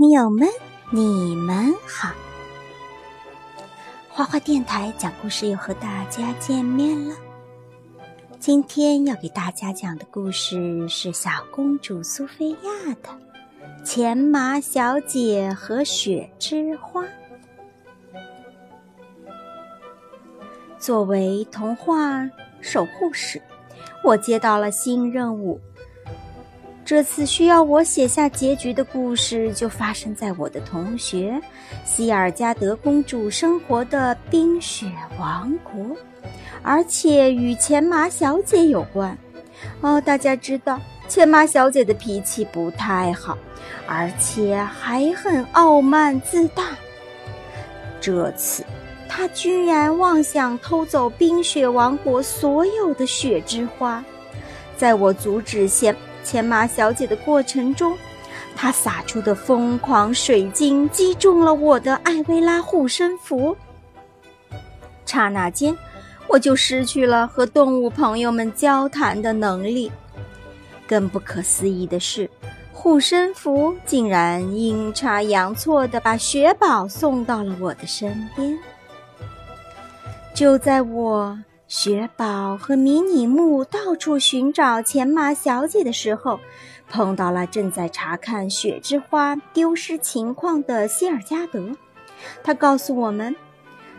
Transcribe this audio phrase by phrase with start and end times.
[0.00, 0.48] 朋友们，
[0.88, 2.14] 你们好！
[4.08, 7.14] 花花电台讲故事又和大家见面了。
[8.38, 13.10] 今天要给大家讲的故事是小公主苏菲亚的
[13.84, 17.04] 《钱马小姐和雪之花》。
[20.78, 22.26] 作为童话
[22.62, 23.42] 守护使，
[24.02, 25.60] 我接到了新任务。
[26.84, 31.40] 这次需要我写下结局的故事，就发生在我的同学
[31.84, 34.86] 希尔加德公主生活的冰雪
[35.18, 35.96] 王国，
[36.62, 39.16] 而且与钱马小姐有关。
[39.82, 43.38] 哦，大家知道，钱马小姐的脾气不太好，
[43.86, 46.70] 而且还很傲慢自大。
[48.00, 48.64] 这次，
[49.08, 54.02] 她居然妄想偷走冰雪王国所有的雪之花，
[54.76, 55.94] 在我阻止先。
[56.22, 57.96] 牵马小姐的过程中，
[58.54, 63.56] 她撒出的疯狂水晶击中了我的艾薇拉护身符。
[65.06, 65.76] 刹那间，
[66.28, 69.90] 我就失去了和动物朋友们交谈的能力。
[70.86, 72.30] 更不可思议的是，
[72.72, 78.58] 护身符竟然阴差阳错地把雪宝送到了我的身边。
[80.34, 81.38] 就在我……
[81.70, 86.40] 雪宝和迷你木到处寻找钱马小姐的时候，
[86.88, 91.70] 碰到了正在查看雪之花丢失情况的希尔加德。
[92.42, 93.36] 他告诉我们，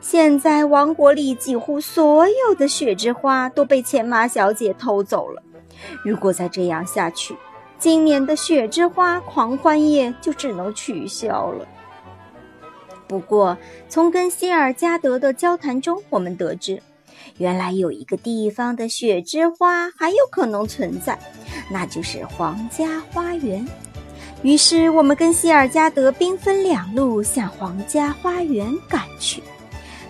[0.00, 5.42] 现在王国里几乎所有的雪之花都被钱马小姐偷走了。
[6.04, 7.36] 如果再这样下去，
[7.80, 11.66] 今年的雪之花狂欢夜就只能取消了。
[13.08, 16.80] 不过，从跟希尔加德的交谈中，我们得知。
[17.38, 21.18] 原来有一个地方的雪之花还有可能存在，
[21.70, 23.66] 那就是皇家花园。
[24.42, 29.42] 于是我们跟希尔加德兵分两路向皇家花园赶去。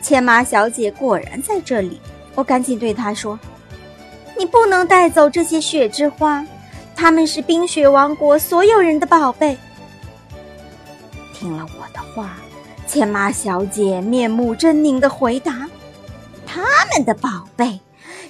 [0.00, 2.00] 千马小姐果然在这里，
[2.34, 3.38] 我赶紧对她说
[4.38, 6.44] ：“你不能带走这些雪之花，
[6.96, 9.56] 它们是冰雪王国所有人的宝贝。”
[11.34, 12.36] 听了我的话，
[12.86, 15.68] 千马小姐面目狰狞地回答。
[16.54, 16.60] 他
[16.92, 17.80] 们的宝贝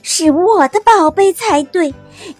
[0.00, 1.92] 是我的宝贝才对，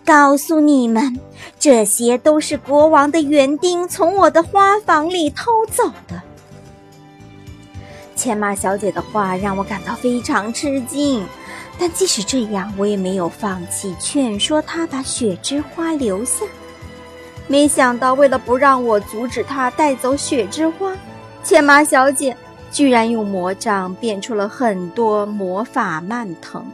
[0.04, 1.19] 告诉你们，
[1.59, 6.22] 这些都是国王的园丁从我的花房里偷走的。
[8.15, 11.26] 千马小姐的话让我感到非常吃惊，
[11.81, 16.44] 但即使这样，我也没有放弃劝说她把雪之花留下。
[17.48, 20.97] 没想到，为了不让我阻止她带走雪之花，
[21.42, 22.37] 千马小姐。
[22.72, 26.65] 居然用魔杖变出了很多魔法蔓藤，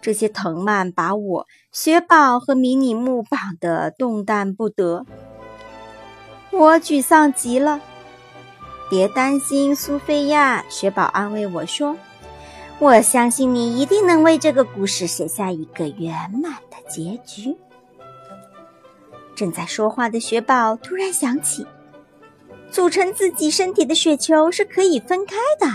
[0.00, 5.04] 这些藤蔓把我、雪宝和迷你木绑得动弹不得。
[6.52, 7.80] 我沮丧极了。
[8.88, 11.96] 别担心，苏菲亚，雪宝安慰我说
[12.78, 17.56] ：“我相信你一定能为这个故事写下一个圆满的结局。”
[19.34, 21.66] 正在说话的雪宝突然想起。
[22.72, 25.66] 组成自己身体的雪球是可以分开的，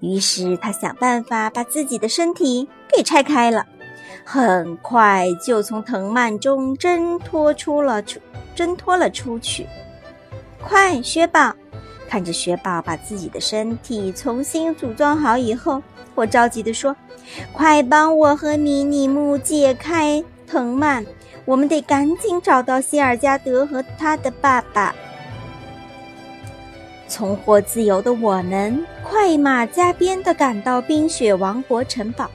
[0.00, 3.64] 于是他想办法把自己的身体给拆开了，
[4.22, 8.20] 很快就从藤蔓中挣脱出了出，
[8.54, 9.66] 挣脱了出去。
[10.62, 11.54] 快，雪宝！
[12.06, 15.82] 看着雪宝把自己的身体重新组装好以后，
[16.14, 16.94] 我着急地说
[17.54, 21.06] ：“快帮我和迷你木解开藤蔓，
[21.46, 24.94] 我们得赶紧找到希尔加德和他的爸爸。”
[27.12, 32.28] 重获自由的我们，快马加鞭地赶到冰雪王国城堡，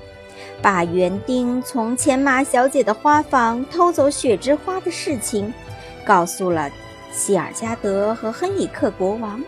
[0.62, 5.52] 把园丁从前马小姐的花房偷走雪之花的事情
[6.06, 6.70] 告诉了
[7.12, 9.44] 希尔加德和亨里克国王。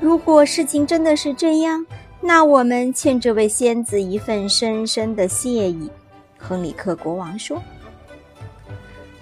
[0.00, 1.86] 如果事情真的是这样，
[2.20, 5.88] 那我们欠这位仙子一份深深的谢意。
[6.36, 7.62] 亨里克国王说：“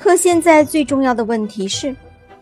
[0.00, 1.94] 可现在最重要的问题是。”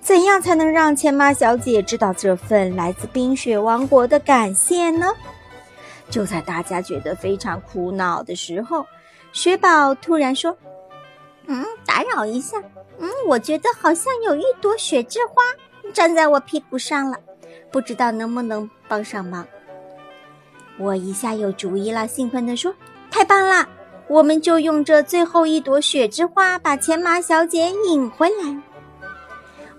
[0.06, 5.08] 怎样才能让钱马小姐知道这份来自冰雪王国的感谢呢？
[6.08, 8.86] 就在大家觉得非常苦恼的时候，
[9.32, 10.56] 雪宝突然说
[11.46, 12.56] ：“嗯，打扰一下，
[13.00, 15.42] 嗯，我觉得好像有一朵雪之花
[15.92, 17.18] 站在我屁股上了，
[17.72, 19.44] 不知道能不能帮上忙。”
[20.78, 22.72] 我一下有主意了，兴奋地说
[23.10, 23.68] ：“太棒了！
[24.06, 28.56] 我们就用这最后一朵雪之花把钱马小姐引回来。”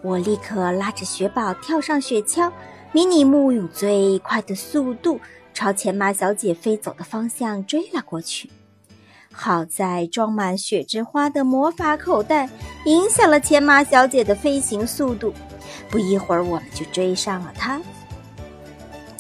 [0.07, 2.49] 我立刻拉着雪宝跳上雪橇，
[2.93, 5.19] 迷你木用最快的速度
[5.53, 8.49] 朝钱马小姐飞走的方向追了过去。
[9.33, 12.49] 好在装满雪之花的魔法口袋
[12.85, 15.33] 影响了钱马小姐的飞行速度，
[15.91, 17.81] 不一会儿，我们就追上了它。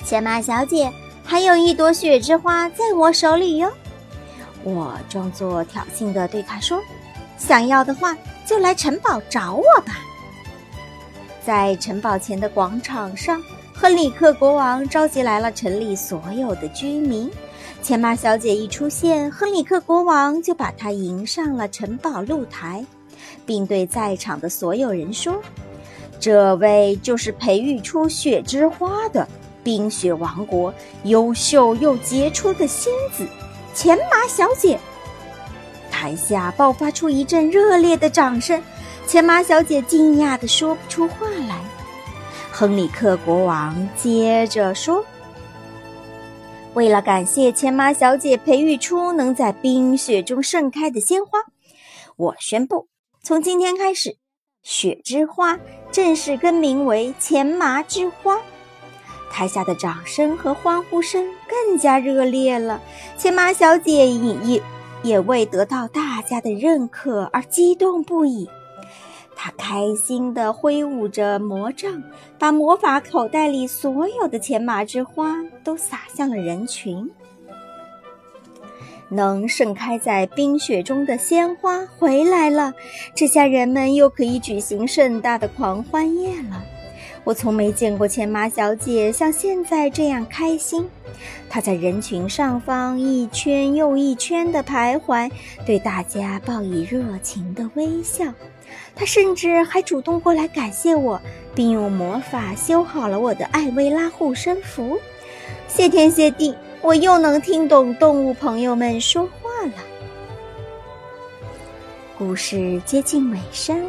[0.05, 0.89] 前马小姐，
[1.21, 3.69] 还有一朵雪之花在我手里哟！
[4.63, 6.81] 我装作挑衅的对她说
[7.37, 9.97] ：“想要的话，就来城堡找我吧。”
[11.47, 13.41] 在城堡前的广场上，
[13.73, 17.31] 亨里克国王召集来了城里所有的居民。
[17.81, 22.85] 钱马小姐一出现，亨里克国王就把她迎上了城堡露台，
[23.45, 25.41] 并对在场的所有人说
[26.19, 29.25] ：“这位就是培育出雪之花的
[29.63, 30.73] 冰雪王国
[31.05, 33.25] 优秀又杰出的仙子——
[33.73, 34.77] 钱马小姐。”
[35.89, 38.61] 台下爆发出一阵热烈的掌声。
[39.07, 41.63] 钱马小姐惊讶的说不出话来。
[42.51, 45.03] 亨利克国王接着说。
[46.73, 51.39] 为了感谢钱马小姐培育出能在冰雪中盛开的鲜花，
[52.17, 52.89] 我宣布，
[53.23, 54.17] 从今天开始，
[54.61, 55.57] 雪之花
[55.89, 58.37] 正式更名为钱麻之花。
[59.31, 62.81] 台下的掌声和欢呼声更加热烈了。
[63.17, 64.61] 钱麻小姐也
[65.01, 68.49] 也为得到大家的认可而激动不已。
[69.39, 72.01] 他开心地挥舞着魔杖，
[72.39, 77.07] 把魔法口袋里所有的钱马之花都洒向了人群。
[79.09, 82.73] 能盛开在冰雪中的鲜花回来了，
[83.15, 86.63] 这下人们又可以举行盛大的狂欢夜了。
[87.23, 90.89] 我从没见过钱马小姐像现在这样开心。
[91.49, 95.31] 她在人群上方一圈又一圈地徘徊，
[95.65, 98.25] 对大家报以热情的微笑。
[98.95, 101.21] 他甚至还主动过来感谢我，
[101.53, 104.97] 并用魔法修好了我的艾薇拉护身符。
[105.67, 109.73] 谢天谢地，我又能听懂动物朋友们说话了。
[112.17, 113.85] 故事接近尾声，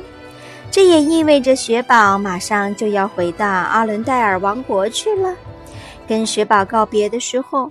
[0.70, 5.34] 这也意味着雪宝马上就要回到阿伦戴尔王国去了。
[6.06, 7.70] 跟雪宝告别的时候，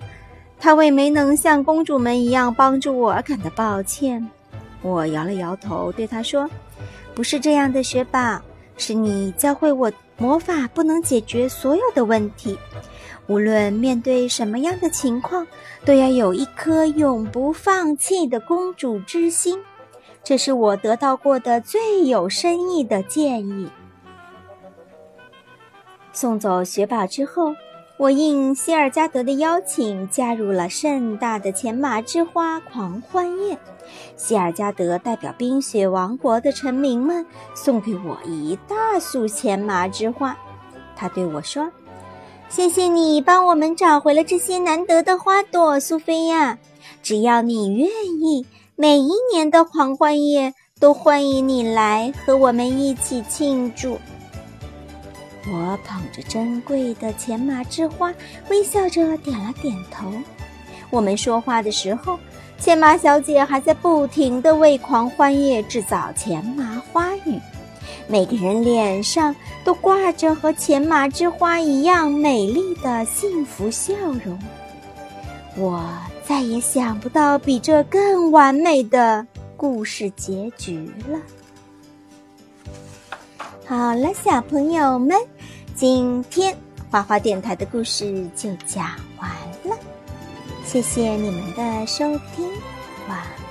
[0.58, 4.28] 他为没能像公主们一样帮助我而感到抱歉。
[4.82, 6.48] 我摇了摇头，对他说。
[7.18, 8.40] 不是这样的，雪宝，
[8.76, 12.56] 是你教会我魔法不能解决所有的问题。
[13.26, 15.44] 无论面对什么样的情况，
[15.84, 19.58] 都要有一颗永不放弃的公主之心。
[20.22, 23.68] 这是我得到过的最有深意的建议。
[26.12, 27.52] 送走雪宝之后，
[27.98, 33.58] 我应希尔加德的邀请，加入了盛大的钱马之花狂欢宴。
[34.16, 40.36] 希尔加德代表冰雪王国的臣民们送给我一大束钱麻之花。
[40.94, 41.68] 他对我说
[42.48, 46.56] ：“谢谢你帮我们找回了这些难得的花朵，苏菲亚。
[47.02, 47.90] 只要你愿
[48.20, 48.46] 意，
[48.76, 53.98] 每一年的狂欢夜都欢迎你来和我们一起庆祝。”
[55.50, 58.12] 我捧着珍贵的钱麻之花，
[58.50, 60.12] 微笑着点了点头。
[60.90, 62.18] 我们说话的时候。
[62.60, 67.38] 钱麻小姐还在不停地为狂欢夜制造钱麻花语，
[68.08, 74.36] 每个人脸上都挂着和钱麻之花一样美丽的幸福笑容。
[75.56, 75.88] 我
[76.26, 79.24] 再也想不到比这更完美的
[79.56, 81.20] 故事结局了。
[83.64, 85.16] 好了，小朋友们，
[85.78, 86.56] 今天
[86.90, 88.84] 花花电台的故事就讲
[89.20, 89.30] 完
[89.62, 89.78] 了。
[90.64, 92.04] 谢谢你们的收
[92.34, 92.48] 听，
[93.08, 93.47] 晚安。